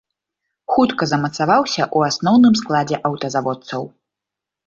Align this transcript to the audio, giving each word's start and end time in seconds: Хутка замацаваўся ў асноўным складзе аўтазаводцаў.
Хутка 0.75 1.03
замацаваўся 1.11 1.83
ў 1.83 2.13
асноўным 2.13 2.57
складзе 2.61 2.97
аўтазаводцаў. 3.09 3.81